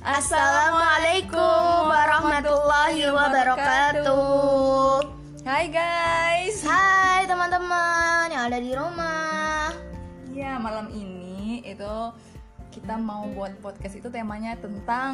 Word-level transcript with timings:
Assalamualaikum 0.00 1.92
warahmatullahi 1.92 3.04
wabarakatuh. 3.12 5.04
Hai 5.44 5.68
guys. 5.68 6.64
Hai 6.64 7.28
teman-teman 7.28 8.32
yang 8.32 8.48
ada 8.48 8.56
di 8.64 8.72
rumah. 8.72 9.76
Ya 10.32 10.56
malam 10.56 10.88
ini 10.88 11.60
itu 11.68 12.16
kita 12.72 12.96
mau 12.96 13.28
buat 13.36 13.52
podcast 13.60 14.00
itu 14.00 14.08
temanya 14.08 14.56
tentang 14.56 15.12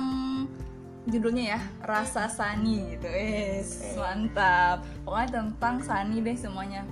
judulnya 1.10 1.58
ya 1.58 1.60
rasa 1.82 2.30
sani 2.30 2.94
gitu. 2.94 3.10
Eh 3.10 3.66
mantap. 3.98 4.86
Pokoknya 5.02 5.42
tentang 5.42 5.82
sani 5.82 6.22
deh 6.22 6.38
semuanya. 6.38 6.86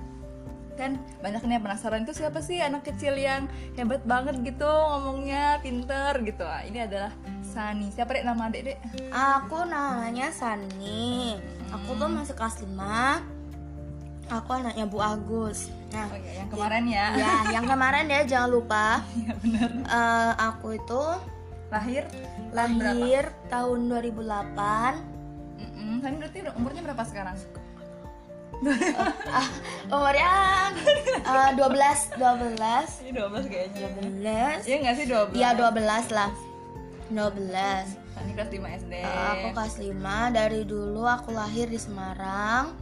Kan 0.75 0.99
banyak 1.23 1.47
nih 1.47 1.55
yang 1.55 1.63
penasaran 1.63 2.03
itu 2.03 2.11
siapa 2.11 2.43
sih 2.43 2.59
anak 2.59 2.83
kecil 2.91 3.15
yang 3.15 3.47
hebat 3.79 4.03
banget 4.03 4.35
gitu 4.43 4.67
ngomongnya 4.67 5.63
pinter 5.63 6.19
gitu. 6.27 6.43
Ah, 6.43 6.59
ini 6.67 6.83
adalah 6.83 7.15
Sani. 7.55 7.87
Siapa 7.87 8.11
dek 8.11 8.27
nama 8.27 8.51
adek 8.51 8.61
dek? 8.67 8.77
Aku 9.15 9.63
namanya 9.63 10.27
Sani. 10.35 11.39
Aku 11.71 11.95
tuh 11.95 12.11
masih 12.11 12.35
kelas 12.35 12.59
5. 12.59 12.67
Aku 14.27 14.49
anaknya 14.51 14.83
Bu 14.83 14.99
Agus. 14.99 15.71
Nah, 15.95 16.11
Oh 16.11 16.19
ya, 16.19 16.31
yang 16.43 16.49
kemarin 16.51 16.83
ya. 16.91 17.05
ya 17.15 17.33
yang 17.55 17.63
kemarin 17.63 18.05
ya 18.11 18.21
jangan 18.27 18.49
lupa. 18.51 18.99
Iya 19.15 19.33
benar. 19.39 19.69
Eh, 19.87 20.31
aku 20.35 20.75
itu 20.75 21.03
Lahir 21.71 22.03
tahun 22.53 22.71
lahir 22.77 23.23
tahun 23.47 23.79
2008. 23.87 25.55
Mm-mm. 25.55 25.93
Sani 26.03 26.15
berarti 26.19 26.37
umurnya 26.59 26.81
berapa 26.83 27.03
sekarang? 27.07 27.35
Ah, 29.35 29.47
umurnya 29.91 30.31
eh, 31.27 31.49
12 31.59 32.15
12 32.15 33.03
Ini 33.03 33.11
12 33.11 33.51
kayaknya. 33.51 33.87
12 34.63 34.63
Iya 34.63 34.75
nggak 34.79 34.95
sih 34.95 35.05
12? 35.11 35.35
Iya 35.35 35.49
12 35.59 36.15
lah 36.15 36.31
12 37.11 38.15
Sani 38.15 38.31
kelas 38.31 38.49
5 38.49 38.79
SD. 38.87 38.93
Eh, 38.95 39.27
Aku 39.35 39.47
kelas 39.51 39.75
5 39.77 39.91
Dari 40.31 40.61
dulu 40.63 41.03
aku 41.03 41.29
lahir 41.31 41.67
di 41.67 41.77
Semarang 41.77 42.73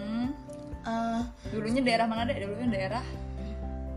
Hmm. 0.00 0.30
Eh, 0.86 1.20
Dulunya 1.50 1.82
daerah 1.82 2.06
mana 2.06 2.24
deh? 2.24 2.38
Dulunya 2.38 2.68
daerah 2.70 3.04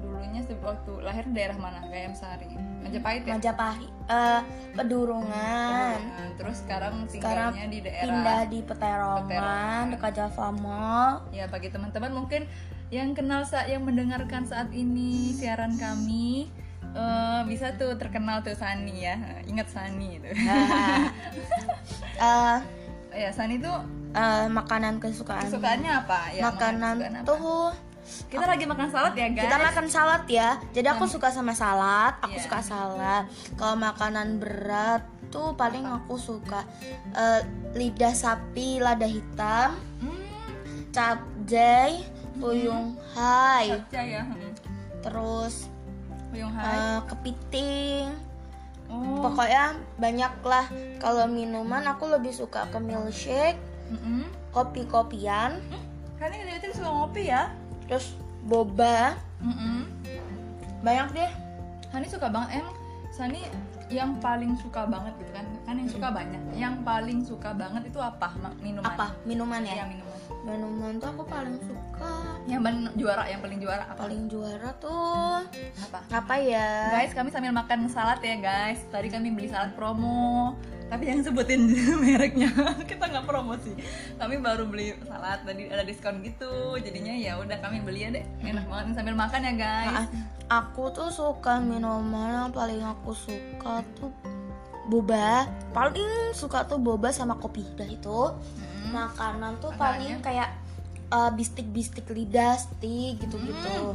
Dulunya 0.01 0.41
waktu 0.59 0.91
lahir 0.99 1.25
daerah 1.29 1.57
mana? 1.57 1.85
Kayak 1.87 2.17
Sari. 2.17 2.49
Majapahit 2.81 3.21
ya? 3.23 3.37
Majapahit 3.37 3.91
eh, 4.09 4.41
Pedurungan 4.73 5.99
terus 6.35 6.63
sekarang 6.63 7.05
Sekarang 7.05 7.51
tinggalnya 7.53 7.67
di 7.67 7.79
daerah 7.83 8.07
pindah 8.09 8.41
di 8.47 8.59
Peterongan 8.63 9.23
Peterongan. 9.27 9.83
Dekat 9.93 10.11
Java 10.15 10.47
Mall 10.51 11.11
Ya 11.29 11.45
bagi 11.45 11.69
teman-teman 11.69 12.11
mungkin 12.11 12.49
yang 12.89 13.13
kenal 13.13 13.45
saat 13.45 13.69
yang 13.69 13.85
mendengarkan 13.85 14.49
saat 14.49 14.73
ini 14.73 15.29
siaran 15.37 15.77
kami 15.77 16.49
eh, 16.95 17.41
bisa 17.45 17.73
tuh 17.77 17.95
terkenal 17.95 18.41
tuh 18.41 18.55
Sani 18.55 19.05
ya. 19.05 19.15
Ingat 19.45 19.67
Sani 19.69 20.17
itu. 20.17 20.29
Nah, 22.19 22.57
eh, 23.13 23.25
ya 23.25 23.29
Sani 23.33 23.57
tuh 23.61 23.77
eh, 24.13 24.45
Makanan 24.49 24.97
kesukaan. 24.97 25.45
kesukaannya 25.45 25.91
apa? 26.05 26.19
Ya 26.33 26.41
Makanan 26.49 26.95
apa? 27.01 27.25
tuh 27.25 27.69
kita 28.25 28.41
lagi 28.41 28.65
makan 28.65 28.89
salad 28.89 29.13
ya 29.13 29.27
guys. 29.29 29.43
Kita 29.45 29.57
makan 29.61 29.85
salad 29.85 30.23
ya. 30.25 30.49
Jadi 30.73 30.87
aku 30.89 31.05
suka 31.05 31.29
sama 31.29 31.53
salad, 31.53 32.17
aku 32.25 32.41
Iya. 32.41 32.45
suka 32.49 32.59
salad. 32.65 33.23
Kalau 33.53 33.77
makanan 33.77 34.41
berat 34.41 35.05
tuh 35.29 35.53
paling 35.53 35.85
aku 35.85 36.17
suka 36.17 36.65
eh, 37.13 37.45
lidah 37.77 38.13
sapi, 38.17 38.81
lada 38.81 39.05
hitam, 39.05 39.77
hmm, 40.01 40.89
capjay, 40.89 42.01
tuyung 42.39 42.97
hai, 43.13 43.77
capcay 43.77 44.17
ya 44.17 44.23
hmm. 44.25 44.51
terus 45.05 45.68
Eh, 46.61 46.99
kepiting. 47.05 48.05
oh 48.89 49.21
Pokoknya 49.21 49.63
banyak 49.97 50.33
lah. 50.41 50.65
Kalau 50.97 51.25
minuman 51.25 51.83
aku 51.85 52.09
lebih 52.09 52.29
suka 52.29 52.69
ke 52.69 52.77
milkshake, 52.77 53.57
mm-mm. 53.89 54.25
kopi-kopian, 54.49 55.61
kan 56.17 56.29
ini 56.29 56.59
dari 56.59 56.73
suka 56.73 56.89
ngopi 56.89 57.29
ya 57.29 57.49
terus 57.85 58.13
boba. 58.45 59.17
Mm-mm. 59.41 59.89
Banyak 60.81 61.07
deh. 61.13 61.31
Hani 61.89 62.05
suka 62.05 62.29
banget 62.29 62.61
emang 62.61 62.75
Sani 63.09 63.41
yang 63.89 64.21
paling 64.21 64.53
suka 64.53 64.85
banget 64.85 65.17
gitu 65.17 65.33
kan 65.33 65.41
kan 65.65 65.73
yang 65.73 65.89
suka 65.89 66.13
banyak 66.13 66.41
yang 66.53 66.75
paling 66.85 67.25
suka 67.25 67.57
banget 67.57 67.89
itu 67.89 67.97
apa 67.97 68.29
Ma- 68.37 68.53
minuman 68.61 68.85
Apa? 68.85 69.17
Minuman 69.25 69.65
ya 69.65 69.81
ya? 69.81 69.85
minuman 69.89 70.13
Minuman 70.47 70.95
tuh 70.97 71.09
aku 71.11 71.23
paling 71.27 71.59
suka. 71.59 72.39
Yang 72.47 72.61
paling 72.63 72.81
juara 72.95 73.23
yang 73.27 73.41
paling 73.43 73.59
juara 73.59 73.83
apa? 73.83 73.99
Paling 74.07 74.23
juara 74.31 74.69
tuh 74.79 75.43
apa? 75.83 75.99
apa 76.07 76.33
ya? 76.39 76.95
Guys 76.95 77.11
kami 77.11 77.29
sambil 77.29 77.51
makan 77.51 77.91
salad 77.91 78.23
ya 78.23 78.39
guys. 78.39 78.79
Tadi 78.87 79.11
kami 79.11 79.35
beli 79.35 79.51
salad 79.51 79.75
promo. 79.75 80.55
Tapi 80.89 81.05
jangan 81.05 81.21
sebutin 81.29 81.69
mereknya 82.01 82.49
kita 82.89 83.13
nggak 83.13 83.29
promosi 83.29 83.77
kami 84.17 84.41
baru 84.41 84.65
beli 84.65 84.97
salad 85.05 85.45
tadi 85.45 85.69
ada 85.69 85.83
diskon 85.83 86.23
gitu. 86.23 86.79
Jadinya 86.79 87.13
ya 87.13 87.37
udah 87.37 87.59
kami 87.59 87.83
beli 87.83 88.07
ya 88.07 88.09
deh. 88.15 88.25
Enak 88.41 88.65
banget 88.65 88.95
sambil 88.95 89.13
makan 89.19 89.43
ya 89.43 89.53
guys. 89.53 90.07
Aku 90.49 90.89
tuh 90.89 91.13
suka 91.13 91.61
minuman 91.61 92.49
yang 92.49 92.49
paling 92.49 92.81
aku 92.81 93.13
suka 93.13 93.85
tuh 93.99 94.09
boba 94.89 95.45
paling 95.71 96.33
suka 96.33 96.65
tuh 96.65 96.81
boba 96.81 97.13
sama 97.13 97.37
kopi 97.37 97.61
udah 97.77 97.85
itu 97.85 98.19
Mm-mm. 98.33 98.89
makanan 98.91 99.61
tuh 99.61 99.69
Makanannya? 99.71 99.77
paling 99.77 100.13
kayak 100.25 100.49
eh, 101.09 101.31
bistik-bistik 101.37 102.09
lidah 102.09 102.57
stick 102.57 103.21
gitu-gitu 103.21 103.93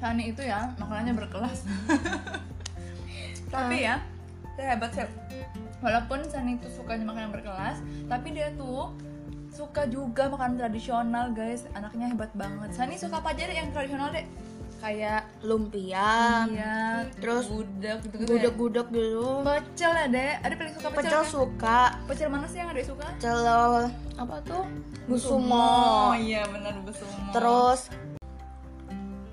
Sani 0.00 0.36
itu 0.36 0.42
ya 0.44 0.68
makanannya 0.76 1.16
berkelas. 1.16 1.64
tapi 3.54 3.88
ya, 3.88 4.02
dia 4.58 4.74
hebat 4.74 4.92
sih. 4.92 5.06
Walaupun 5.80 6.28
Sani 6.28 6.60
itu 6.60 6.68
suka 6.68 6.98
makanan 6.98 7.32
berkelas, 7.32 7.80
tapi 8.04 8.36
dia 8.36 8.52
tuh 8.52 8.92
suka 9.48 9.88
juga 9.88 10.28
makanan 10.28 10.60
tradisional 10.60 11.32
guys. 11.32 11.64
Anaknya 11.72 12.12
hebat 12.12 12.28
banget. 12.36 12.76
Sani 12.76 13.00
suka 13.00 13.22
apa 13.22 13.32
aja 13.32 13.48
deh 13.48 13.56
yang 13.56 13.72
tradisional 13.72 14.12
deh? 14.12 14.28
Kayak 14.84 15.24
lumpia 15.40 16.44
iya, 16.44 17.08
terus 17.16 17.48
gudeg 17.48 18.04
gitu 18.04 18.20
gitu. 18.20 18.28
gudeg-gudeg 18.28 18.86
dulu 18.86 19.40
Pecel 19.40 19.88
ya 19.90 20.06
deh. 20.06 20.32
Ada 20.38 20.54
paling 20.54 20.74
suka 20.76 20.88
pecel. 20.88 21.00
pecel 21.00 21.16
kan? 21.16 21.32
suka 21.32 21.80
Pecel 22.04 22.28
mana 22.28 22.44
sih 22.44 22.58
yang 22.60 22.68
ada 22.68 22.82
suka? 22.84 23.06
pecel 23.10 23.38
apa 24.14 24.36
tuh 24.44 24.68
busumo 25.08 25.56
Oh 25.56 26.14
iya 26.14 26.44
benar 26.46 26.76
busumo. 26.78 27.32
terus 27.32 27.88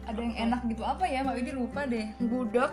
ada 0.08 0.18
yang 0.18 0.36
enak 0.42 0.64
gitu 0.66 0.84
apa 0.84 1.04
ya? 1.04 1.20
Mbak 1.20 1.36
Widi 1.38 1.52
lupa 1.52 1.82
deh. 1.84 2.08
gudeg 2.22 2.72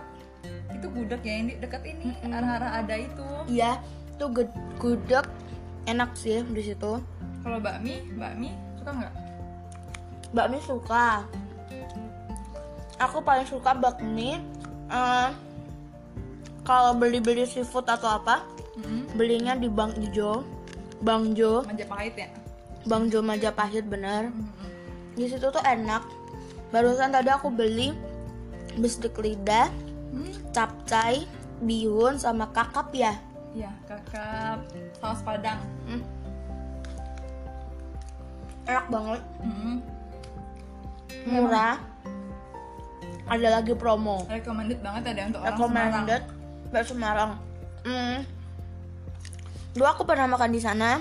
Itu 0.71 0.87
gudeg 0.89 1.21
ya 1.21 1.35
yang 1.35 1.47
di 1.47 1.55
dekat 1.59 1.83
ini, 1.83 2.15
arah-arah 2.25 2.79
ada 2.79 2.95
itu. 2.95 3.27
iya 3.49 3.83
tuh 4.15 4.31
gud- 4.31 4.55
gudeg 4.77 5.27
enak 5.85 6.15
sih 6.15 6.47
di 6.47 6.63
situ 6.65 7.03
Kalau 7.41 7.59
bakmi, 7.59 8.07
bakmi 8.15 8.55
suka 8.77 8.91
nggak? 8.95 9.15
bakmi 10.31 10.59
suka 10.61 11.27
aku 12.99 13.19
paling 13.19 13.45
suka 13.45 13.73
bakmi 13.73 14.39
eh, 14.89 15.29
kalau 16.63 16.93
beli-beli 16.93 17.43
seafood 17.43 17.87
atau 17.87 18.13
apa 18.13 18.45
belinya 19.13 19.55
di 19.55 19.67
Bang 19.67 19.91
Ijo 19.97 20.47
Bang 20.99 21.33
Jo 21.33 21.63
Majapahit 21.65 22.15
ya. 22.15 22.29
Bang 22.85 23.07
Jo 23.07 23.19
Majapahit 23.21 23.83
bener 23.85 24.31
Mm-mm. 24.31 24.71
di 25.15 25.27
situ 25.27 25.43
tuh 25.45 25.59
enak 25.61 26.07
barusan 26.69 27.11
tadi 27.11 27.27
aku 27.29 27.49
beli 27.49 27.91
bistik 28.77 29.17
lidah 29.17 29.67
Hmm? 30.09 30.33
capcay 30.51 31.29
bihun 31.61 32.17
sama 32.17 32.49
kakap 32.49 32.89
ya 32.93 33.13
Iya, 33.51 33.69
kakak 33.85 34.65
saus 34.97 35.21
padang. 35.21 35.61
Hmm. 35.85 36.01
enak 38.65 38.87
banget 38.87 39.21
Mm-mm. 39.41 39.77
murah 41.27 41.77
ada 43.29 43.49
lagi 43.61 43.73
promo 43.77 44.25
Recommended 44.27 44.81
banget 44.81 45.03
ada 45.13 45.21
untuk 45.29 45.41
orang 45.45 45.53
recommended 45.57 46.23
buat 46.69 46.85
Semarang. 46.85 47.33
Hmm. 47.85 48.29
Dulu 49.73 49.85
aku 49.89 50.03
pernah 50.05 50.29
makan 50.29 50.53
di 50.53 50.61
sana. 50.61 51.01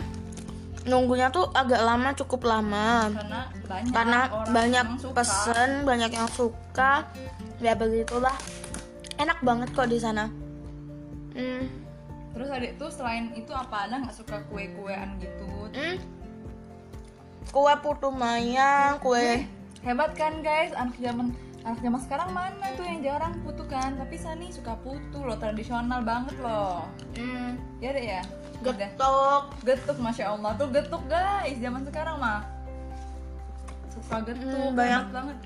Nunggunya 0.88 1.28
tuh 1.28 1.52
agak 1.52 1.84
lama, 1.84 2.16
cukup 2.16 2.48
lama. 2.48 3.12
Semarang. 3.12 3.20
Karena 3.20 3.42
banyak 3.68 3.92
Karena 3.92 4.20
banyak 4.48 4.86
suka. 5.04 5.16
pesen, 5.20 5.70
banyak 5.84 6.12
yang 6.16 6.30
suka. 6.32 6.92
Ya 7.60 7.76
begitulah. 7.76 8.36
Enak 9.20 9.44
banget 9.44 9.76
kok 9.76 9.92
di 9.92 10.00
sana. 10.00 10.32
Hmm. 11.36 11.68
Terus 12.32 12.48
adik 12.54 12.78
tuh 12.80 12.90
selain 12.94 13.34
itu 13.36 13.52
apa 13.52 13.90
ada 13.90 14.00
nggak 14.00 14.16
suka 14.16 14.40
kue-kuean 14.48 15.20
gitu? 15.20 15.52
Hmm. 15.76 15.98
Kue 17.52 17.74
putu 17.84 18.08
mayang, 18.14 19.00
kue 19.04 19.44
Hebat 19.82 20.14
kan 20.20 20.44
guys, 20.44 20.76
anak 20.76 21.00
zaman 21.00 21.32
anak 21.68 21.80
zaman 21.80 22.00
sekarang 22.00 22.30
mana 22.32 22.68
tuh 22.74 22.82
yang 22.82 23.00
jarang 23.02 23.34
putu 23.42 23.64
kan? 23.66 23.94
Tapi 23.94 24.16
Sani 24.16 24.48
suka 24.50 24.80
putu 24.80 25.20
loh, 25.20 25.36
tradisional 25.36 26.00
banget 26.02 26.36
loh. 26.40 26.88
hmm. 27.14 27.60
Ya 27.78 27.90
deh 27.92 28.06
ya. 28.10 28.22
Udah. 28.58 28.74
getuk. 28.74 29.44
Getuk, 29.62 29.98
masya 30.00 30.32
Allah 30.32 30.56
tuh 30.56 30.68
getuk 30.68 31.04
guys, 31.06 31.58
zaman 31.58 31.84
sekarang 31.84 32.18
mah 32.18 32.42
suka 33.92 34.18
getuk 34.24 34.48
Hmm, 34.64 34.74
banyak. 34.74 35.04
banget. 35.12 35.38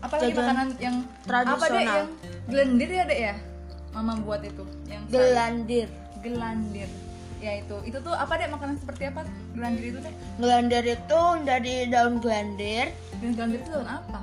Apalagi 0.00 0.30
Jajan 0.30 0.40
makanan 0.42 0.68
yang 0.78 0.96
apa 1.00 1.06
deh 1.16 1.26
tradisional. 1.26 1.84
yang 1.86 2.08
gelendir 2.46 2.90
ya 2.90 3.04
deh 3.04 3.20
ya? 3.22 3.34
Mama 3.90 4.12
buat 4.18 4.42
itu 4.42 4.64
yang 4.84 5.02
Gelandir. 5.06 5.88
gelandir 6.18 6.88
ya 7.38 7.60
itu 7.60 7.76
itu 7.84 8.00
tuh 8.00 8.10
apa 8.10 8.32
deh 8.34 8.48
makanan 8.48 8.74
seperti 8.74 9.06
apa 9.06 9.22
gelandir 9.52 9.84
itu 9.86 9.98
deh 10.00 10.14
Gelandir 10.34 10.84
itu 10.88 11.20
dari 11.44 11.74
daun 11.86 12.16
gelandir, 12.16 12.88
dan 13.14 13.30
gelandir 13.32 13.60
itu 13.60 13.70
daun 13.70 13.84
apa 13.86 14.20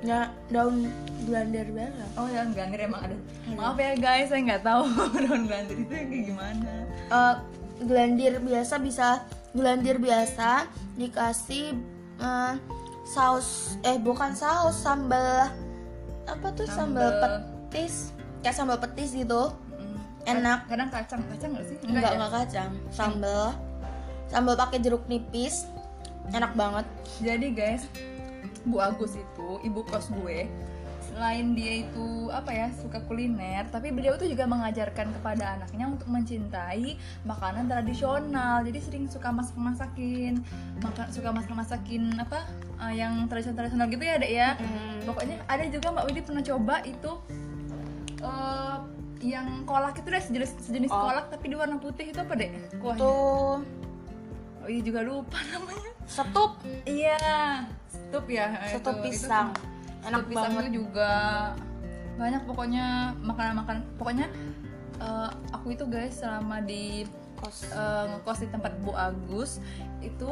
ya 0.00 0.20
daun 0.48 0.88
gelandir 1.22 1.68
biasa. 1.68 2.04
oh 2.16 2.26
ya 2.26 2.42
gelandir 2.46 2.80
emang 2.82 3.00
ada 3.02 3.16
maaf 3.52 3.76
ya 3.76 3.92
guys 3.94 4.28
saya 4.28 4.40
nggak 4.42 4.62
tahu 4.62 4.82
daun 5.24 5.42
gelandir 5.44 5.76
itu 5.78 5.92
yang 5.92 6.08
kayak 6.08 6.24
gimana 6.26 6.72
Eh, 7.10 7.34
gelandir 7.80 8.32
biasa 8.38 8.74
bisa 8.78 9.08
gelandir 9.50 9.96
biasa 9.96 10.64
dikasih 10.94 11.76
eh, 12.16 12.52
saus 13.04 13.76
eh 13.82 13.96
bukan 13.96 14.32
saus 14.32 14.78
sambal 14.78 15.50
apa 16.24 16.46
tuh 16.50 16.64
sambal, 16.64 17.02
Sambal. 17.02 17.32
petis 17.66 18.14
kayak 18.40 18.54
sambal 18.54 18.78
petis 18.78 19.12
gitu 19.12 19.52
Mm. 20.20 20.36
Enak. 20.36 20.68
kadang 20.68 20.88
kacang 20.88 21.20
kacang 21.26 21.50
nggak 21.50 21.64
sih 21.64 21.76
enggak 21.82 22.02
ya? 22.04 22.14
enggak 22.14 22.32
kacang 22.36 22.70
sambal 22.90 23.56
sambal 24.26 24.52
pakai 24.54 24.78
jeruk 24.78 25.04
nipis 25.06 25.64
enak 26.30 26.52
banget 26.52 26.84
Jadi 27.18 27.46
guys, 27.50 27.82
Bu 28.64 28.76
Agus 28.78 29.14
itu 29.14 29.48
ibu 29.60 29.80
kos 29.82 30.08
gue. 30.12 30.48
Selain 31.00 31.52
dia 31.52 31.82
itu 31.82 32.06
apa 32.30 32.54
ya 32.54 32.68
suka 32.70 33.02
kuliner, 33.02 33.66
tapi 33.66 33.90
beliau 33.90 34.14
tuh 34.14 34.30
juga 34.30 34.46
mengajarkan 34.46 35.10
kepada 35.10 35.58
anaknya 35.58 35.90
untuk 35.90 36.06
mencintai 36.06 36.94
makanan 37.24 37.66
tradisional. 37.66 38.62
Jadi 38.62 38.78
sering 38.78 39.04
suka 39.06 39.28
masak 39.28 39.58
masakin, 39.58 40.38
makan 40.78 41.06
suka 41.10 41.28
masak 41.30 41.50
masakin 41.50 42.14
apa 42.14 42.46
eh, 42.86 43.00
yang 43.00 43.26
tradisional 43.26 43.58
tradisional 43.58 43.90
gitu 43.90 44.04
ya 44.04 44.16
dek 44.16 44.32
ya. 44.32 44.48
Hmm. 44.54 45.02
Pokoknya 45.02 45.36
ada 45.44 45.64
juga 45.66 45.86
Mbak 45.90 46.04
Widi 46.06 46.20
pernah 46.22 46.44
coba 46.44 46.74
itu 46.84 47.12
eh, 48.20 48.76
yang 49.20 49.46
kolak 49.64 49.98
itu 49.98 50.08
deh 50.08 50.22
sejenis 50.22 50.50
sejenis 50.62 50.88
Oh. 50.88 51.00
kolak 51.02 51.28
tapi 51.28 51.44
di 51.48 51.56
warna 51.56 51.76
putih 51.76 52.08
itu 52.08 52.16
apa 52.16 52.32
dek? 52.34 52.50
Kuahnya. 52.78 53.00
tuh 53.00 53.60
Oh 54.60 54.68
iya 54.68 54.80
juga 54.80 55.00
lupa 55.00 55.40
namanya. 55.50 55.90
setup 56.04 56.60
Iya, 56.84 57.16
stup 58.10 58.26
ya. 58.26 58.46
setup 58.66 58.96
itu. 58.98 59.04
pisang 59.06 59.48
Itu, 59.54 60.04
enak 60.10 60.18
stup 60.18 60.28
pisang 60.34 60.42
banget 60.50 60.62
itu 60.66 60.70
juga 60.82 61.12
banyak 62.18 62.42
pokoknya 62.44 62.86
makanan-makanan. 63.22 63.82
Pokoknya 63.96 64.26
eh, 64.98 65.30
aku 65.54 65.66
itu 65.78 65.84
guys 65.86 66.18
selama 66.18 66.58
di 66.60 67.06
kos 67.40 67.70
eh, 67.70 68.04
ngekos 68.12 68.38
di 68.44 68.48
tempat 68.52 68.72
Bu 68.84 68.92
Agus 68.92 69.62
itu 70.04 70.30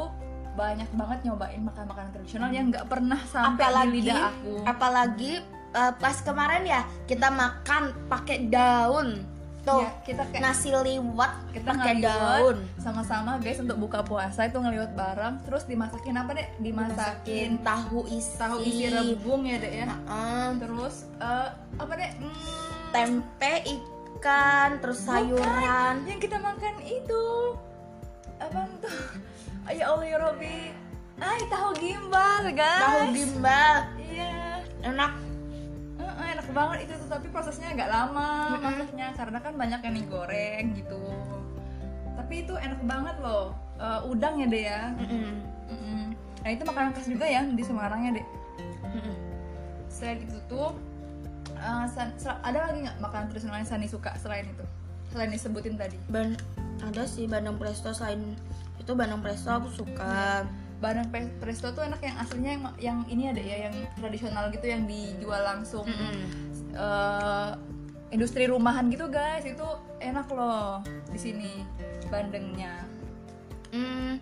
banyak 0.59 0.91
banget 0.99 1.19
nyobain 1.23 1.63
makanan-makanan 1.63 2.11
tradisional 2.19 2.51
yang 2.51 2.75
nggak 2.75 2.91
pernah 2.91 3.23
sampai 3.31 3.63
apalagi 3.63 3.89
di 3.95 3.95
lidah 4.03 4.27
aku. 4.27 4.53
apalagi 4.67 5.33
eh, 5.73 5.93
pas 5.97 6.17
kemarin 6.19 6.63
ya 6.67 6.81
kita 7.07 7.31
makan 7.31 7.95
pakai 8.11 8.51
daun 8.51 9.23
tuh 9.61 9.81
Ya, 9.81 9.91
kita 10.03 10.23
kayak 10.27 10.43
nasi 10.45 10.71
liwet 10.71 11.33
kita 11.51 11.71
pakai 11.71 11.95
daun. 11.99 12.57
sama-sama 12.77 13.37
guys 13.37 13.59
untuk 13.59 13.79
buka 13.79 14.01
puasa 14.01 14.45
itu 14.45 14.57
ngeliwat 14.57 14.93
barang 14.93 15.35
terus 15.43 15.65
dimasakin 15.65 16.15
apa 16.15 16.31
deh 16.33 16.49
dimasakin 16.59 17.51
tahu 17.61 18.07
isi. 18.09 18.35
tahu 18.35 18.57
isi 18.61 18.87
rebung 18.87 19.43
ya 19.43 19.57
deh 19.57 19.73
ya? 19.75 19.87
Heeh. 19.87 20.47
terus 20.57 20.95
eh, 21.17 21.49
apa 21.75 21.93
deh 21.95 22.11
hmm, 22.15 22.45
tempe 22.89 23.55
ikan 23.69 24.79
terus 24.79 24.99
sayuran. 25.01 25.95
yang 26.03 26.19
kita 26.19 26.37
makan 26.37 26.75
itu 26.81 27.23
apa 28.39 28.61
tuh? 28.79 28.99
Ya 29.71 29.85
Allah 29.87 30.07
ya 30.07 30.17
Robi 30.19 30.73
ay 31.19 31.41
tahu 31.47 31.77
gimbal 31.77 32.49
guys. 32.49 32.81
tahu 32.81 33.03
gimbal. 33.13 33.75
Iya. 34.01 34.25
Heeh, 34.25 34.59
enak 34.89 35.13
banget 36.51 36.79
itu 36.89 36.93
tuh 36.97 37.09
tapi 37.09 37.27
prosesnya 37.29 37.73
agak 37.73 37.89
lama 37.89 38.57
masaknya 38.59 39.13
karena 39.13 39.39
kan 39.39 39.53
banyak 39.55 39.81
yang 39.85 39.95
digoreng 39.95 40.67
gitu. 40.75 41.01
Tapi 42.15 42.35
itu 42.43 42.55
enak 42.55 42.81
banget 42.85 43.17
loh 43.21 43.55
Eh, 43.79 44.11
udang 44.11 44.43
ya 44.43 44.47
deh 44.51 44.63
ya? 44.67 44.83
Nah 46.43 46.51
itu 46.51 46.63
makanan 46.67 46.91
khas 46.91 47.07
juga 47.07 47.23
ya 47.23 47.47
di 47.47 47.63
Semarang 47.63 48.03
ya 48.03 48.13
deh 48.19 48.27
selain 49.89 50.23
itu 50.23 50.39
tuh 50.47 50.75
San- 51.91 52.15
sel- 52.15 52.39
ada 52.43 52.71
lagi 52.71 52.87
nggak 52.87 52.99
makanan 53.03 53.27
tradisional 53.31 53.59
yang 53.59 53.67
Sani 53.67 53.91
suka 53.91 54.15
selain 54.15 54.47
itu? 54.47 54.63
Selain 55.11 55.27
disebutin 55.27 55.75
tadi? 55.75 55.99
Ban 56.07 56.39
ada 56.83 57.03
sih 57.03 57.27
bandeng 57.27 57.59
presto 57.59 57.91
selain 57.91 58.23
itu 58.79 58.93
bandeng 58.95 59.19
presto 59.19 59.51
aku 59.51 59.67
suka. 59.75 60.47
Bandeng 60.47 60.68
pe- 60.79 61.35
presto 61.43 61.75
tuh 61.75 61.83
enak 61.83 62.01
yang 62.03 62.17
aslinya 62.23 62.51
yang, 62.51 62.63
yang 62.79 62.99
ini 63.11 63.23
ada 63.35 63.43
ya 63.43 63.57
yang 63.69 63.75
tradisional 63.99 64.51
gitu 64.55 64.67
yang 64.71 64.87
dijual 64.87 65.43
langsung. 65.43 65.87
Mm-mm. 65.87 66.23
eh, 66.75 67.51
industri 68.15 68.49
rumahan 68.49 68.89
gitu 68.89 69.11
guys. 69.11 69.45
Itu 69.45 69.67
enak 69.99 70.31
loh 70.31 70.81
di 71.11 71.19
sini 71.19 71.51
bandengnya. 72.09 72.87
Mm, 73.69 74.17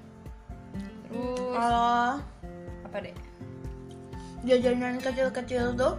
terus 1.06 1.54
kalau 1.54 2.18
apa 2.82 2.96
deh 2.98 3.16
jajanan 4.46 4.98
kecil-kecil 4.98 5.74
tuh 5.74 5.94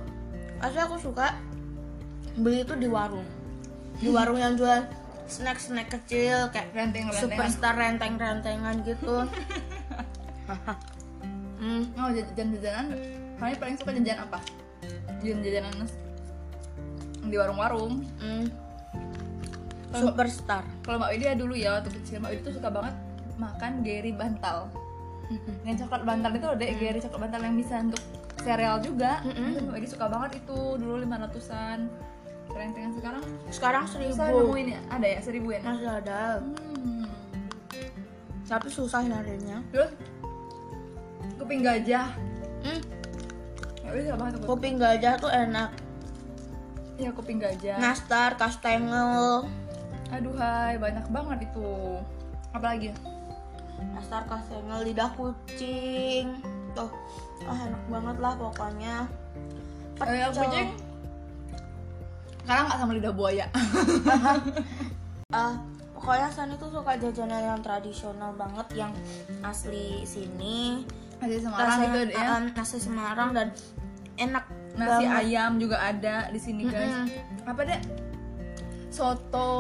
asli 0.60 0.80
aku 0.84 1.00
suka 1.00 1.36
beli 2.40 2.64
itu 2.66 2.76
di 2.76 2.88
warung. 2.92 3.28
Di 3.98 4.10
warung 4.14 4.38
yang 4.38 4.60
jual 4.60 4.84
snack-snack 5.28 5.92
kecil 5.92 6.48
kayak 6.56 6.72
renteng-rentengan 6.72 7.20
superstar 7.20 7.76
renteng-rentengan 7.76 8.76
gitu 8.88 9.16
hmm, 11.62 11.82
oh 11.98 12.10
jajan-jajanan 12.12 12.86
kalian 13.38 13.58
paling 13.62 13.76
suka 13.78 13.92
jajan 13.94 14.20
apa? 14.26 14.40
Jajan-jajanan 15.22 15.74
di 17.28 17.36
warung-warung. 17.36 18.02
Hmm. 18.18 18.46
Kalau- 19.88 20.12
superstar. 20.12 20.64
kalau 20.84 21.00
Mbak 21.00 21.10
Widi 21.16 21.26
ya 21.26 21.36
dulu 21.36 21.54
ya 21.56 21.70
waktu 21.80 21.90
kecil 21.96 22.20
Mbak 22.20 22.32
Widi 22.36 22.42
tuh 22.44 22.54
suka 22.60 22.70
banget 22.72 22.96
makan 23.40 23.72
Gary 23.86 24.12
bantal. 24.12 24.68
Yang 25.68 25.86
coklat 25.86 26.04
bantal 26.08 26.32
itu 26.36 26.48
ada 26.48 26.66
Gary 26.76 27.00
coklat 27.04 27.20
bantal 27.28 27.42
yang 27.44 27.56
bisa 27.56 27.76
untuk 27.80 28.04
sereal 28.44 28.78
juga. 28.84 29.24
Mbak 29.24 29.76
Widi 29.80 29.88
suka 29.88 30.06
banget 30.12 30.44
itu 30.44 30.60
dulu 30.80 31.04
500an 31.04 31.80
rentengan 32.58 32.92
sekarang 32.96 33.24
sekarang 33.54 33.84
seribu. 33.86 34.50
nemuin 34.50 34.68
ya 34.72 34.80
ada 34.90 35.08
ya 35.08 35.20
seribu 35.22 35.48
ya? 35.54 35.62
Masih 35.62 35.90
ada. 35.92 36.22
Hmm. 36.42 37.06
tapi 38.48 38.72
susah 38.72 39.04
nyarinya. 39.04 39.60
Terus 39.76 39.92
kuping 41.48 41.64
gajah. 41.64 42.12
Hmm. 42.60 42.82
Banget 43.88 44.36
tuh? 44.36 44.52
Kuping 44.52 44.76
gajah 44.76 45.16
tuh 45.16 45.32
enak. 45.32 45.72
Ya 47.00 47.08
kuping 47.16 47.40
gajah. 47.40 47.80
Nastar 47.80 48.36
kastengel. 48.36 49.48
Aduh 50.12 50.36
hai 50.36 50.76
banyak 50.76 51.08
banget 51.08 51.48
itu. 51.48 52.04
Apalagi 52.52 52.92
nastar 53.96 54.28
kastengel 54.28 54.92
lidah 54.92 55.08
kucing. 55.16 56.44
Tuh 56.76 56.92
ah 57.48 57.60
enak 57.64 57.84
banget 57.88 58.18
lah 58.20 58.34
pokoknya. 58.36 59.08
Eh, 60.04 60.28
Pecel. 60.28 60.44
kucing? 60.44 60.68
Sekarang 62.44 62.64
nggak 62.68 62.80
sama 62.84 62.92
lidah 62.92 63.14
buaya. 63.16 63.48
Ah, 65.36 65.60
pokoknya 66.08 66.32
Sani 66.32 66.56
tuh 66.56 66.72
suka 66.72 66.96
jajanan 66.96 67.42
yang 67.44 67.60
tradisional 67.60 68.32
banget 68.40 68.68
yang 68.80 68.96
asli 69.44 70.08
sini. 70.08 70.88
Nasi 71.20 71.44
Semarang 71.44 71.68
Rasanya, 71.68 72.00
gitu 72.00 72.16
ya? 72.16 72.24
ah, 72.24 72.40
nasi 72.56 72.78
Semarang 72.80 73.30
dan 73.36 73.48
enak 74.16 74.46
nasi 74.80 75.04
banget. 75.04 75.20
ayam 75.20 75.52
juga 75.60 75.84
ada 75.84 76.32
di 76.32 76.40
sini 76.40 76.64
guys. 76.72 76.96
Mm-mm. 76.96 77.44
apa 77.44 77.62
deh 77.68 77.82
soto 78.88 79.52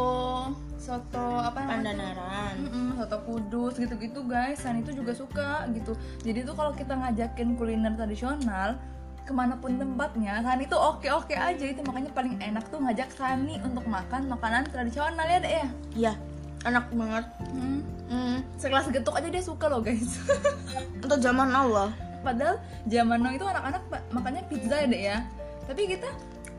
soto 0.79 1.27
apa 1.43 1.67
pandanaran. 1.67 2.55
Mm-mm, 2.63 2.87
soto 2.95 3.17
kudus 3.27 3.75
gitu-gitu 3.75 4.23
guys. 4.23 4.63
San 4.63 4.79
itu 4.79 4.95
juga 4.95 5.11
suka 5.11 5.67
gitu. 5.75 5.99
Jadi 6.23 6.47
tuh 6.47 6.55
kalau 6.55 6.71
kita 6.71 6.95
ngajakin 6.95 7.59
kuliner 7.59 7.91
tradisional 7.99 8.79
ke 9.27 9.35
mana 9.35 9.59
pun 9.59 9.75
tempatnya 9.75 10.39
Sani 10.47 10.63
tuh 10.63 10.79
oke-oke 10.79 11.35
aja 11.35 11.65
itu. 11.67 11.83
Makanya 11.83 12.15
paling 12.15 12.39
enak 12.39 12.71
tuh 12.71 12.79
ngajak 12.79 13.11
Sani 13.11 13.59
untuk 13.59 13.83
makan 13.83 14.31
makanan 14.31 14.71
tradisional 14.71 15.27
ya 15.27 15.43
deh 15.43 15.51
ya? 15.51 15.67
Iya 15.91 16.36
enak 16.67 16.85
banget 16.91 17.25
Hmm. 17.47 17.79
hmm. 18.07 18.37
sekelas 18.55 18.91
getuk 18.91 19.15
aja 19.15 19.27
dia 19.27 19.43
suka 19.43 19.65
loh 19.67 19.79
guys 19.79 20.19
untuk 21.03 21.19
zaman 21.19 21.49
Allah 21.49 21.89
padahal 22.21 22.59
zaman 22.85 23.19
now 23.19 23.31
itu 23.31 23.45
anak-anak 23.45 23.81
makannya 24.11 24.43
pizza 24.47 24.75
ya 24.75 24.87
deh 24.87 25.01
ya 25.07 25.17
tapi 25.63 25.81
kita 25.87 26.09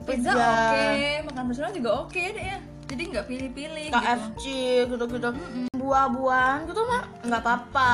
pizza, 0.04 0.32
Pizza. 0.32 0.48
oke 0.48 0.88
makan 1.28 1.42
tradisional 1.44 1.72
juga 1.72 1.90
oke 2.02 2.18
ya 2.18 2.30
deh 2.32 2.46
ya 2.46 2.58
jadi 2.88 3.02
nggak 3.12 3.26
pilih-pilih 3.28 3.84
gitu 3.92 4.00
KFC 4.00 4.44
gitu-gitu 4.88 5.28
buah-buahan 5.76 6.58
gitu 6.64 6.80
mah 6.84 7.02
nggak 7.20 7.42
apa-apa 7.44 7.92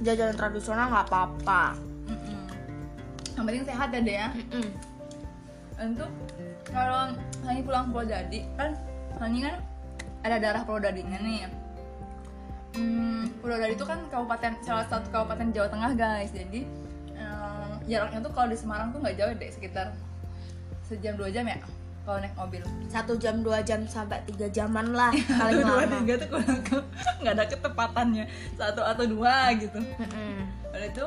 jajanan 0.00 0.36
tradisional 0.38 0.86
nggak 0.86 1.06
apa-apa 1.06 1.62
Mm-mm. 2.06 2.38
yang 3.34 3.44
penting 3.44 3.64
sehat 3.66 3.88
ya 3.90 4.00
deh 4.00 4.16
ya 4.16 4.28
Mm-mm. 4.30 4.66
untuk 5.82 6.10
kalau 6.66 7.10
Hani 7.42 7.60
pulang 7.62 7.90
Pulau 7.90 8.06
Dadi 8.06 8.42
kan 8.54 8.70
Hani 9.18 9.38
kan 9.42 9.56
ada 10.26 10.36
darah 10.42 10.62
Pulau 10.66 10.82
Dadinya 10.82 11.18
nih. 11.22 11.46
Hmm, 12.76 13.30
Pulau 13.40 13.56
Dadi 13.56 13.74
itu 13.78 13.86
kan 13.86 14.04
kabupaten 14.10 14.52
salah 14.60 14.84
satu 14.90 15.08
kabupaten 15.08 15.54
Jawa 15.54 15.68
Tengah 15.70 15.92
guys. 15.94 16.30
Jadi 16.34 16.66
eh, 17.16 17.72
jaraknya 17.86 18.20
tuh 18.20 18.32
kalau 18.34 18.48
di 18.50 18.58
Semarang 18.58 18.90
tuh 18.90 19.00
nggak 19.00 19.16
jauh 19.16 19.32
deh 19.38 19.50
sekitar 19.50 19.94
sejam 20.86 21.18
dua 21.18 21.30
jam 21.30 21.46
ya 21.46 21.58
kalau 22.06 22.22
naik 22.22 22.34
mobil. 22.38 22.62
Satu 22.86 23.18
jam 23.18 23.42
dua 23.42 23.58
jam 23.66 23.82
sampai 23.90 24.22
tiga 24.30 24.46
jaman 24.46 24.94
lah 24.94 25.10
paling 25.42 25.62
dua 25.66 25.82
lama. 25.82 25.94
tiga 26.02 26.14
tuh 26.22 26.28
kurang 26.30 26.86
nggak 27.22 27.34
ada 27.34 27.44
ketepatannya 27.50 28.24
satu 28.54 28.82
atau 28.86 29.04
dua 29.10 29.50
gitu. 29.58 29.78
Mm-mm. 29.82 30.46
Udah 30.70 30.86
itu 30.86 31.06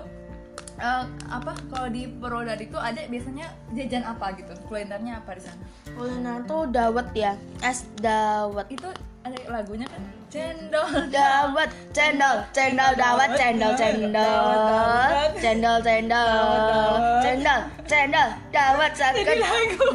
eh, 0.79 1.03
apa 1.31 1.51
kalau 1.71 1.87
di 1.87 2.07
Purwodadi 2.07 2.67
itu 2.67 2.75
ada 2.75 2.99
biasanya 3.07 3.47
jajan 3.71 4.03
apa 4.03 4.35
gitu? 4.35 4.51
Kulinernya 4.67 5.23
apa 5.23 5.39
di 5.39 5.41
sana? 5.47 5.63
Kuliner 5.95 6.43
tuh 6.43 6.67
dawet 6.67 7.07
ya 7.15 7.39
es 7.63 7.87
dawet. 8.03 8.67
Itu 8.67 8.91
ada 9.29 9.61
lagunya 9.61 9.85
kan? 9.85 10.01
Cendol. 10.29 10.89
Dawet 11.09 11.71
cendol 11.93 12.35
cendol 12.53 12.91
dawet 12.97 13.29
cendol 13.37 13.73
cendol. 13.77 15.09
cendol 15.37 15.77
cendol. 15.81 16.93
Cendol 17.21 17.59
cendol 17.85 18.29
dawet 18.49 18.93
sakit. 18.97 19.25
lagu. 19.37 19.85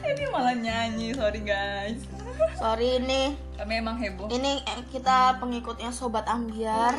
Ini 0.00 0.24
malah 0.32 0.56
nyanyi 0.56 1.12
sorry 1.12 1.44
guys. 1.44 2.00
Sorry 2.56 2.96
ini. 2.96 3.36
Kami 3.60 3.84
emang 3.84 4.00
heboh. 4.00 4.32
Ini 4.32 4.64
eh, 4.64 4.80
kita 4.88 5.36
pengikutnya 5.36 5.92
sobat 5.92 6.24
ambiar. 6.24 6.96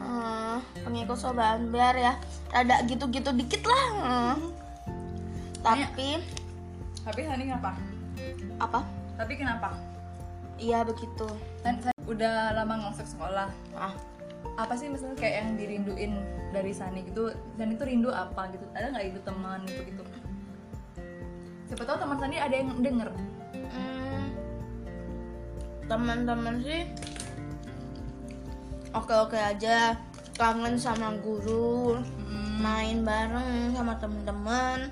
Eh, 0.00 0.58
pengikut 0.82 1.14
sobat 1.14 1.62
ambiar 1.62 1.94
ya. 1.94 2.18
Ada 2.50 2.82
gitu-gitu 2.90 3.30
dikit 3.30 3.62
lah. 3.62 3.86
Eh. 3.94 4.36
tapi 5.60 6.16
tapi 7.04 7.20
Sani 7.28 7.44
kenapa 7.46 7.76
apa? 8.56 8.80
Tapi 9.20 9.32
kenapa 9.36 9.68
iya 10.60 10.84
begitu. 10.84 11.26
San 11.64 11.80
udah 12.04 12.52
lama 12.54 12.72
nggak 12.76 12.92
masuk 12.94 13.08
sekolah. 13.08 13.48
Ah. 13.72 13.96
Apa 14.60 14.76
sih 14.76 14.92
misalnya 14.92 15.16
kayak 15.16 15.34
yang 15.40 15.50
dirinduin 15.56 16.12
dari 16.52 16.76
Sani 16.76 17.00
gitu 17.08 17.32
Sani 17.56 17.80
tuh 17.80 17.88
rindu 17.88 18.12
apa 18.12 18.52
gitu? 18.52 18.68
Ada 18.76 18.92
nggak 18.92 19.06
itu 19.16 19.20
teman 19.24 19.60
gitu 19.64 19.82
gitu 19.88 20.02
siapa 21.70 21.86
tahu 21.86 22.02
teman 22.02 22.18
Sani 22.18 22.36
ada 22.36 22.50
yang 22.50 22.82
denger. 22.82 23.08
Hmm, 23.54 24.22
teman-teman 25.86 26.58
sih 26.66 26.82
oke-oke 28.90 29.38
aja. 29.38 29.94
Kangen 30.34 30.80
sama 30.80 31.14
guru 31.20 32.00
Hmm, 32.00 32.64
main 32.64 33.06
bareng 33.06 33.76
sama 33.76 33.94
teman-teman 34.02 34.90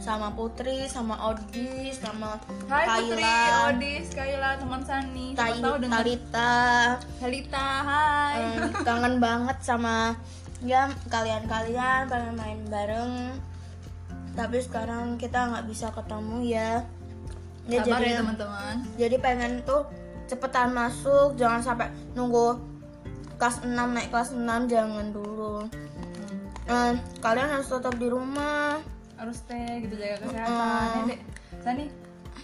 sama 0.00 0.32
Putri 0.32 0.88
sama 0.88 1.12
Odi 1.28 1.92
sama 1.92 2.40
Hai 2.72 2.88
Putri, 2.88 3.20
Kaila 3.20 3.68
Odis, 3.68 4.06
Kaila, 4.16 4.50
teman 4.56 4.80
Sani. 4.80 5.36
Tai- 5.36 5.60
tahu 5.60 5.76
denger 5.76 6.00
Talita. 6.00 6.56
Halita, 7.20 7.68
hai. 7.84 8.36
Eh, 8.40 8.56
kangen 8.88 9.20
banget 9.20 9.60
sama 9.60 10.16
ya 10.64 10.88
kalian-kalian 11.12 12.08
pengen 12.08 12.34
main 12.40 12.60
bareng. 12.72 13.12
Tapi 14.32 14.56
sekarang 14.64 15.20
kita 15.20 15.52
nggak 15.52 15.68
bisa 15.68 15.92
ketemu 15.92 16.36
ya. 16.48 16.70
Ya 17.68 17.84
Sabar 17.84 18.00
jadi 18.00 18.08
ya 18.08 18.18
teman-teman. 18.24 18.74
jadi 18.96 19.16
pengen 19.20 19.52
tuh 19.68 19.84
cepetan 20.32 20.72
masuk. 20.72 21.36
Jangan 21.36 21.60
sampai 21.60 21.92
nunggu 22.16 22.56
kelas 23.36 23.68
6 23.68 23.76
naik 23.76 24.08
kelas 24.08 24.32
6 24.32 24.48
jangan 24.64 25.12
dulu. 25.12 25.68
Eh, 26.70 26.92
kalian 27.20 27.52
harus 27.52 27.68
tetap 27.68 28.00
di 28.00 28.08
rumah 28.08 28.80
harus 29.20 29.36
stay 29.36 29.84
gitu 29.84 29.94
jaga 30.00 30.16
kesehatan. 30.24 30.96
Ya 30.96 31.04
dek 31.12 31.20
Sani 31.60 31.84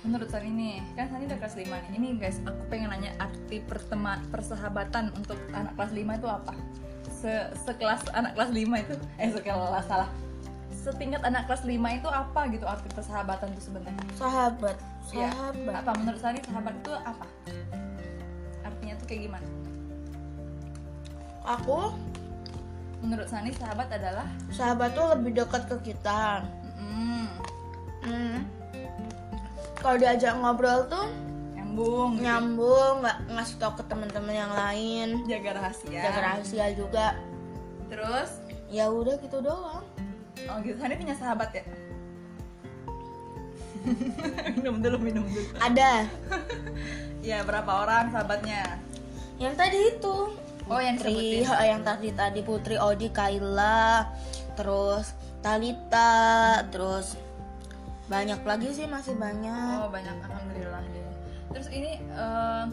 menurut 0.04 0.28
Sani 0.28 0.48
nih 0.52 0.74
kan 0.92 1.08
Sani 1.08 1.24
udah 1.24 1.38
kelas 1.40 1.56
5 1.56 1.64
nih. 1.64 1.90
Ini 1.96 2.08
guys 2.20 2.38
aku 2.44 2.62
pengen 2.68 2.92
nanya 2.92 3.16
arti 3.16 3.64
pertema 3.64 4.20
persahabatan 4.28 5.10
untuk 5.16 5.40
anak 5.56 5.72
kelas 5.80 5.92
5 5.96 6.20
itu 6.20 6.28
apa? 6.28 6.52
Se 7.08 7.32
sekelas 7.64 8.12
anak 8.12 8.36
kelas 8.36 8.50
5 8.52 8.84
itu 8.84 8.94
eh 9.16 9.30
sekelas 9.32 9.86
salah. 9.88 10.10
Setingkat 10.68 11.24
anak 11.24 11.48
kelas 11.48 11.64
5 11.64 11.72
itu 11.72 12.08
apa 12.12 12.40
gitu 12.52 12.66
arti 12.68 12.88
persahabatan 12.92 13.48
itu 13.56 13.72
sebenarnya? 13.72 14.04
Sahabat. 14.20 14.76
Iya. 15.16 15.32
sahabat. 15.32 15.74
Apa 15.80 15.90
menurut 15.96 16.20
Sani 16.20 16.38
sahabat 16.44 16.74
itu 16.76 16.92
apa? 16.92 17.24
Artinya 18.68 18.94
tuh 19.00 19.06
kayak 19.08 19.20
gimana? 19.32 19.48
Aku? 21.56 21.96
Menurut 23.00 23.28
Sani 23.32 23.50
sahabat 23.56 23.88
adalah? 23.90 24.28
Sahabat 24.52 24.92
tuh 24.92 25.06
lebih 25.14 25.40
dekat 25.40 25.62
ke 25.70 25.94
kita 25.94 26.42
mm, 26.78 27.26
hmm. 28.04 28.36
kalau 29.80 29.96
diajak 30.00 30.36
ngobrol 30.38 30.86
tuh 30.88 31.06
nyambung 31.52 32.10
gitu. 32.16 32.24
nyambung 32.24 32.94
nggak 33.04 33.18
ngasih 33.36 33.56
tau 33.60 33.72
ke 33.76 33.84
teman-teman 33.84 34.32
yang 34.32 34.52
lain. 34.56 35.08
Jaga 35.28 35.60
rahasia. 35.60 36.00
Jaga 36.00 36.20
rahasia 36.24 36.66
juga. 36.72 37.06
Terus? 37.92 38.30
Ya 38.72 38.88
udah 38.88 39.20
gitu 39.20 39.44
doang. 39.44 39.84
Oh 40.48 40.56
gitu, 40.64 40.80
Hani 40.80 40.96
punya 40.96 41.12
sahabat 41.12 41.52
ya? 41.52 41.64
minum 44.56 44.80
dulu, 44.80 44.96
minum 44.98 45.24
dulu. 45.28 45.50
Ada. 45.60 45.92
Ya, 47.26 47.42
berapa 47.42 47.66
orang 47.82 48.14
sahabatnya? 48.14 48.78
yang 49.42 49.58
tadi 49.58 49.98
itu. 49.98 50.30
Oh, 50.66 50.78
yang 50.78 50.94
Putri, 50.94 51.42
yang 51.42 51.82
tadi 51.82 52.14
tadi 52.14 52.40
Putri, 52.46 52.78
Odi, 52.78 53.10
Kaila, 53.10 54.06
terus 54.54 55.10
Talita, 55.46 56.58
terus 56.74 57.14
banyak 58.10 58.42
lagi 58.42 58.68
sih 58.74 58.90
masih 58.90 59.14
banyak. 59.14 59.78
Oh, 59.78 59.86
banyak, 59.94 60.18
Alhamdulillah 60.26 60.82
deh 60.90 61.06
Terus 61.54 61.70
ini, 61.70 62.02
eh, 62.02 62.64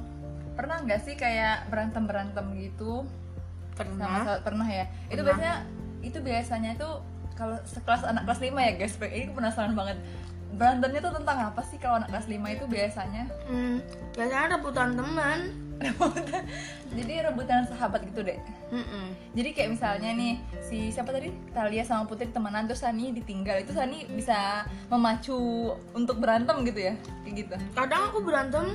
pernah 0.58 0.82
nggak 0.82 1.06
sih 1.06 1.14
kayak 1.14 1.70
berantem-berantem 1.70 2.50
gitu? 2.58 3.06
Sama 3.06 3.78
Pernah. 3.78 4.10
sahabat? 4.26 4.40
Pernah 4.42 4.68
ya? 4.70 4.86
Itu 5.06 5.22
Pernah. 5.22 5.26
biasanya, 5.38 5.56
itu 6.02 6.18
biasanya 6.18 6.72
tuh 6.82 6.94
kalau 7.38 7.58
sekelas 7.62 8.10
anak 8.10 8.26
kelas 8.26 8.42
5 8.42 8.62
ya 8.62 8.74
guys 8.78 8.94
Ini 8.98 9.26
aku 9.30 9.34
penasaran 9.42 9.74
banget 9.74 9.98
Berantemnya 10.54 11.02
tuh 11.02 11.14
tentang 11.18 11.38
apa 11.50 11.62
sih 11.66 11.78
kalau 11.82 11.98
anak 11.98 12.10
kelas 12.14 12.28
5 12.30 12.46
itu 12.54 12.66
biasanya? 12.70 13.24
Hmm, 13.50 13.82
biasanya 14.14 14.48
rebutan 14.54 14.94
teman. 14.94 15.40
Rebutan 15.84 16.44
Jadi 16.98 17.14
rebutan 17.26 17.68
sahabat 17.68 18.08
gitu 18.08 18.24
deh 18.24 18.40
Mm-mm. 18.74 19.14
Jadi 19.38 19.50
kayak 19.54 19.70
misalnya 19.78 20.10
nih 20.16 20.40
si 20.64 20.90
siapa 20.90 21.14
tadi 21.14 21.30
Talia 21.54 21.84
sama 21.86 22.10
Putri 22.10 22.32
temenan 22.32 22.66
terus 22.66 22.82
Sani 22.82 23.14
ditinggal 23.14 23.62
itu 23.62 23.76
Sani 23.76 24.10
bisa 24.10 24.66
memacu 24.90 25.74
untuk 25.94 26.18
berantem 26.18 26.66
gitu 26.66 26.90
ya 26.90 26.94
kayak 27.26 27.36
gitu. 27.46 27.56
Kadang 27.78 28.02
aku 28.10 28.20
berantem, 28.26 28.66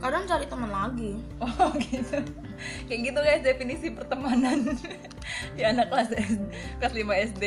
kadang 0.00 0.24
cari 0.28 0.46
teman 0.48 0.70
lagi. 0.70 1.12
Oh 1.44 1.72
gitu. 1.80 2.20
Kayak 2.90 3.00
gitu 3.06 3.18
guys 3.22 3.42
definisi 3.46 3.88
pertemanan 3.94 4.76
di 5.56 5.62
anak 5.62 5.88
kelas 5.94 6.10
SD, 6.10 6.42
kelas 6.82 6.94
5 6.94 7.26
SD. 7.32 7.44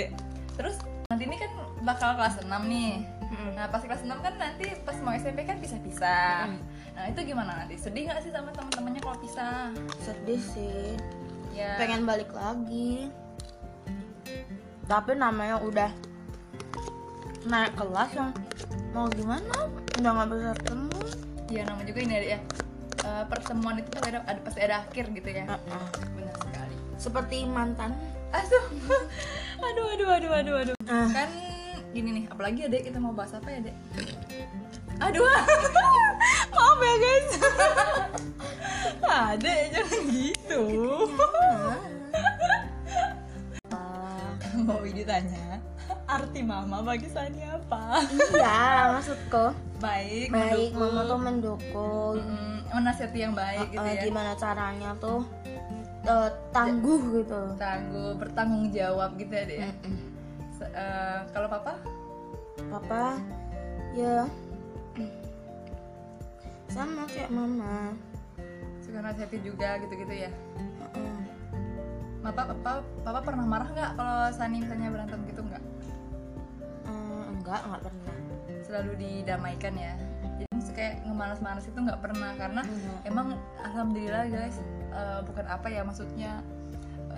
Terus 0.56 0.76
nanti 1.12 1.24
ini 1.28 1.36
kan 1.36 1.52
bakal 1.84 2.16
kelas 2.16 2.40
6 2.42 2.48
nih. 2.48 3.04
Mm-mm. 3.42 3.58
Nah 3.58 3.66
pas 3.68 3.82
kelas 3.82 4.06
6 4.06 4.14
kan 4.22 4.34
nanti 4.38 4.70
pas 4.86 4.94
mau 5.02 5.12
SMP 5.12 5.42
kan 5.44 5.58
pisah-pisah. 5.58 6.46
Nah 6.94 7.04
itu 7.10 7.20
gimana 7.26 7.66
nanti? 7.66 7.74
Sedih 7.76 8.06
nggak 8.06 8.22
sih 8.22 8.30
sama 8.30 8.54
teman-temannya 8.54 9.02
kalau 9.02 9.18
pisah? 9.18 9.74
Sedih 10.00 10.38
sih, 10.38 10.94
Ya. 11.52 11.76
pengen 11.82 12.06
balik 12.06 12.30
lagi. 12.32 13.10
Tapi 14.86 15.12
namanya 15.16 15.58
udah 15.58 15.90
naik 17.44 17.74
kelas 17.74 18.12
yang 18.14 18.30
mau 18.94 19.10
gimana? 19.10 19.66
Udah 19.98 20.10
nggak 20.14 20.28
bisa 20.30 20.54
ketemu. 20.62 21.00
Iya 21.50 21.62
nama 21.66 21.82
juga 21.84 22.00
ini 22.00 22.14
ada 22.16 22.28
ya. 22.38 22.40
Eh, 23.02 23.24
pertemuan 23.26 23.82
itu 23.82 23.90
pasti 23.90 24.08
ada, 24.14 24.20
ada 24.30 24.40
pasti 24.46 24.60
ada 24.62 24.76
akhir 24.86 25.06
gitu 25.10 25.30
ya. 25.34 25.44
Uh-uh. 25.50 25.86
Benar 26.14 26.36
sekali. 26.38 26.76
Seperti 27.02 27.38
mantan. 27.50 27.98
Aduh, 28.32 28.66
aduh, 29.68 29.86
aduh, 29.98 30.08
aduh, 30.16 30.32
aduh, 30.38 30.56
aduh. 30.64 30.76
Ah. 30.88 31.10
Kan 31.10 31.30
gini 31.92 32.10
nih, 32.14 32.26
apalagi 32.28 32.60
ya 32.62 32.68
dek 32.68 32.84
kita 32.86 32.98
mau 32.98 33.12
bahas 33.12 33.34
apa 33.34 33.48
ya 33.48 33.60
dek? 33.62 33.76
Aduh, 35.02 35.26
maaf 36.56 36.80
ya 36.80 36.96
guys. 36.98 37.28
Adek 39.32 39.62
jangan 39.72 40.02
gitu. 40.08 40.64
Ah. 43.68 44.32
mau 44.66 44.80
ditanya 44.82 45.60
arti 46.06 46.42
mama 46.42 46.80
bagi 46.82 47.08
Sani 47.08 47.44
apa? 47.44 48.04
Iya, 48.32 48.96
maksudku. 48.96 49.56
Baik, 49.80 50.28
Baik, 50.30 50.72
mendukung. 50.72 50.80
mama 50.80 51.02
tuh 51.04 51.20
mendukung. 51.20 52.16
Mm, 52.20 52.58
menasihati 52.72 53.20
yang 53.20 53.34
baik 53.34 53.68
gitu 53.70 53.82
Eh, 53.82 53.96
ya. 53.96 54.02
Gimana 54.06 54.32
caranya 54.36 54.92
tuh 54.98 55.24
eh, 56.04 56.30
tangguh 56.52 57.02
gitu. 57.18 57.42
Tangguh, 57.56 58.12
bertanggung 58.16 58.70
jawab 58.70 59.16
gitu 59.16 59.32
ya 59.32 59.44
dek. 59.46 59.60
ya. 59.60 59.70
Mm-mm. 59.72 60.11
Eh, 60.62 61.20
kalau 61.34 61.48
papa? 61.50 61.74
Papa, 62.70 63.18
ya 63.98 64.30
sama 66.72 67.04
kayak 67.12 67.30
mama. 67.36 67.92
Suka 68.80 69.04
nasihati 69.04 69.44
juga 69.44 69.76
gitu-gitu 69.84 70.28
ya. 70.28 70.32
Heeh. 70.96 71.20
Papa, 72.24 72.56
papa, 72.56 72.72
papa 73.04 73.20
pernah 73.28 73.44
marah 73.44 73.70
nggak 73.76 73.92
kalau 74.00 74.18
Sani 74.32 74.64
misalnya 74.64 74.88
berantem 74.88 75.20
gitu 75.28 75.44
nggak? 75.44 75.64
Eh, 76.88 77.24
enggak, 77.28 77.60
enggak 77.68 77.82
pernah. 77.92 78.16
Selalu 78.64 78.92
didamaikan 79.04 79.76
ya. 79.76 79.94
Jadi 80.40 80.72
kayak 80.72 80.96
ngemanas-manas 81.04 81.68
itu 81.68 81.76
nggak 81.76 82.00
pernah 82.00 82.32
karena 82.40 82.62
Enggak. 82.64 83.02
emang 83.04 83.28
alhamdulillah 83.60 84.26
guys 84.32 84.58
eh, 84.96 85.20
bukan 85.28 85.46
apa 85.52 85.68
ya 85.68 85.84
maksudnya 85.84 86.40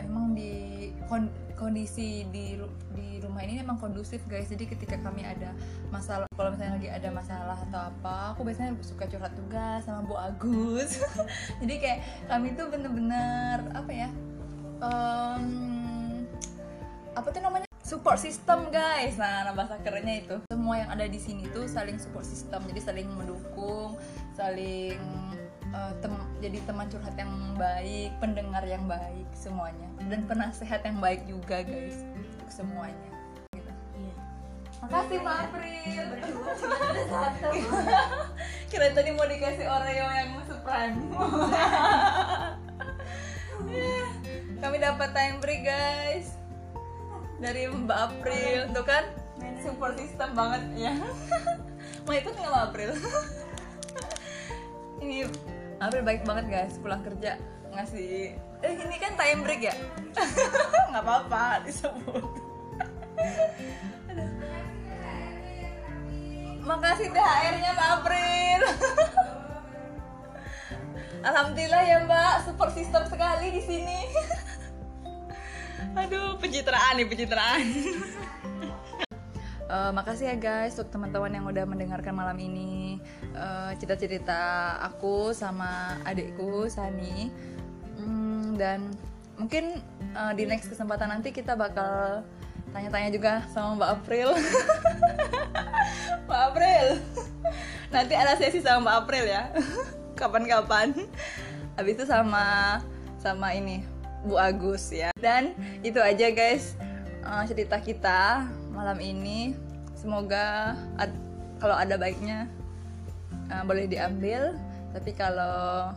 emang 0.02 0.34
di 0.34 0.90
kon- 1.06 1.30
kondisi 1.56 2.26
di 2.30 2.60
di 2.94 3.22
rumah 3.22 3.42
ini 3.46 3.62
memang 3.62 3.78
kondusif 3.80 4.24
guys. 4.30 4.50
Jadi 4.50 4.70
ketika 4.70 5.00
kami 5.00 5.24
ada 5.26 5.54
masalah 5.90 6.28
kalau 6.34 6.54
misalnya 6.54 6.78
lagi 6.78 6.90
ada 6.90 7.10
masalah 7.14 7.58
atau 7.70 7.82
apa 7.94 8.16
aku 8.36 8.42
biasanya 8.46 8.74
suka 8.84 9.06
curhat 9.10 9.34
tugas 9.38 9.86
sama 9.86 10.06
Bu 10.06 10.16
Agus. 10.18 11.02
Jadi 11.62 11.76
kayak 11.80 12.00
kami 12.28 12.58
tuh 12.58 12.68
bener-bener 12.70 13.58
apa 13.74 13.92
ya 13.92 14.10
em, 14.84 15.46
apa 17.14 17.28
tuh 17.30 17.42
namanya? 17.42 17.68
Support 17.84 18.18
system 18.18 18.72
guys. 18.74 19.20
Nah, 19.20 19.46
nah 19.46 19.54
bahasa 19.54 19.78
kerennya 19.84 20.24
itu. 20.26 20.36
Semua 20.50 20.82
yang 20.82 20.90
ada 20.90 21.06
di 21.06 21.20
sini 21.20 21.46
tuh 21.52 21.68
saling 21.68 22.00
support 22.00 22.26
system. 22.26 22.64
Jadi 22.66 22.80
saling 22.80 23.08
mendukung 23.12 24.00
saling 24.34 24.98
eh, 25.74 25.94
tem- 26.00 26.30
jadi 26.40 26.58
teman 26.70 26.88
curhat 26.88 27.16
yang 27.18 27.34
baik 27.58 28.12
pendengar 28.22 28.64
yang 28.64 28.86
baik 28.86 29.28
semuanya. 29.34 29.90
Dan 30.06 30.24
penasehat 30.30 30.86
yang 30.86 31.02
baik 31.02 31.26
juga 31.26 31.66
guys 31.66 32.06
untuk 32.14 32.50
semuanya. 32.50 33.10
Gitu. 33.52 33.72
Iya. 33.98 34.16
makasih 34.84 35.18
Mbak 35.24 35.38
April 35.48 36.08
kira 38.74 38.88
tadi 38.92 39.10
mau 39.16 39.24
dikasih 39.24 39.64
Oreo 39.70 40.08
yang 40.12 40.32
supreme 40.44 40.98
kami 44.64 44.80
dapat 44.80 45.10
time 45.12 45.38
break 45.44 45.68
guys. 45.68 46.40
Dari 47.44 47.68
Mbak 47.68 48.00
April. 48.00 48.72
Tuh 48.72 48.86
kan? 48.88 49.04
Support 49.60 50.00
system 50.00 50.32
banget 50.32 50.64
ya. 50.80 50.96
Mau 52.08 52.16
ikut 52.16 52.32
nggak 52.32 52.52
Mbak 52.52 52.64
April? 52.72 52.92
Ini 55.04 55.28
April 55.90 56.04
baik 56.08 56.22
banget 56.24 56.46
guys. 56.48 56.76
Pulang 56.80 57.04
kerja 57.04 57.36
ngasih 57.74 58.38
eh 58.64 58.74
ini 58.78 58.98
kan 59.02 59.18
time 59.18 59.42
break 59.42 59.62
ya? 59.66 59.76
Nggak 60.94 61.04
apa-apa 61.04 61.66
disebut. 61.66 62.24
Makasih 66.64 67.12
THR-nya 67.12 67.72
Mbak 67.76 67.90
April. 68.00 68.60
Alhamdulillah 71.28 71.84
ya 71.84 71.98
Mbak. 72.08 72.34
Support 72.48 72.72
system 72.72 73.04
sekali 73.12 73.52
di 73.52 73.62
sini. 73.64 74.00
Aduh, 76.00 76.40
pencitraan 76.40 76.96
nih, 76.96 77.06
pencitraan. 77.06 77.64
Eh, 79.74 79.90
makasih 79.90 80.30
ya 80.30 80.38
guys 80.38 80.78
untuk 80.78 80.94
teman-teman 80.94 81.34
yang 81.34 81.46
udah 81.50 81.66
mendengarkan 81.66 82.14
malam 82.14 82.38
ini. 82.38 83.02
Eh, 83.34 83.72
cerita-cerita 83.82 84.78
aku 84.86 85.34
sama 85.34 85.98
adikku 86.06 86.70
Sani. 86.70 87.34
Hmm, 87.98 88.54
dan 88.54 88.94
mungkin 89.34 89.82
eh, 90.14 90.34
di 90.38 90.46
next 90.46 90.70
kesempatan 90.70 91.10
nanti 91.10 91.34
kita 91.34 91.58
bakal 91.58 92.22
tanya-tanya 92.70 93.10
juga 93.10 93.50
sama 93.50 93.82
Mbak 93.82 93.90
April. 93.98 94.28
Mbak 96.30 96.42
April. 96.54 96.86
Nanti 97.90 98.14
ada 98.14 98.38
sesi 98.38 98.62
sama 98.62 98.86
Mbak 98.86 98.98
April 99.10 99.26
ya. 99.26 99.44
Kapan-kapan. 100.22 100.94
Habis 101.82 101.98
itu 101.98 102.06
sama 102.06 102.78
sama 103.18 103.58
ini 103.58 103.82
Bu 104.22 104.38
Agus 104.38 104.94
ya. 104.94 105.10
Dan 105.18 105.58
itu 105.82 105.98
aja 105.98 106.30
guys 106.30 106.78
uh, 107.26 107.42
cerita 107.50 107.82
kita 107.82 108.46
malam 108.70 108.98
ini 109.02 109.63
semoga 110.04 110.76
ad- 111.00 111.24
kalau 111.64 111.80
ada 111.80 111.96
baiknya 111.96 112.52
uh, 113.48 113.64
boleh 113.64 113.88
diambil. 113.88 114.52
Tapi 114.92 115.16
kalau 115.16 115.96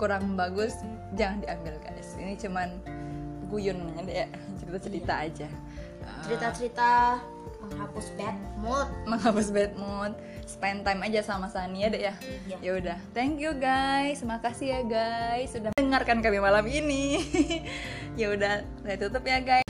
kurang 0.00 0.34
bagus 0.34 0.74
jangan 1.14 1.44
diambil 1.44 1.76
guys. 1.84 2.16
Ini 2.16 2.34
cuman 2.40 2.80
guyon 3.52 3.92
ya 4.08 4.26
cerita-cerita 4.58 5.12
aja. 5.28 5.48
Uh, 6.00 6.24
cerita-cerita 6.24 7.20
menghapus 7.60 8.06
bad 8.16 8.38
mood. 8.58 8.88
menghapus 9.04 9.48
bad 9.52 9.72
mood. 9.76 10.16
Spend 10.48 10.82
time 10.82 11.04
aja 11.06 11.22
sama 11.22 11.46
Sani 11.46 11.84
ya 11.84 11.88
deh 11.92 12.02
ya. 12.10 12.14
Iya. 12.48 12.56
ya 12.58 12.70
udah. 12.80 12.98
Thank 13.12 13.38
you 13.38 13.52
guys. 13.54 14.24
Makasih 14.24 14.66
ya 14.72 14.80
guys 14.82 15.52
sudah 15.52 15.70
mendengarkan 15.76 16.24
kami 16.24 16.40
malam 16.40 16.64
ini. 16.64 17.04
Ya 18.18 18.26
udah 18.34 18.66
saya 18.82 18.98
tutup 18.98 19.22
ya 19.22 19.38
guys 19.38 19.69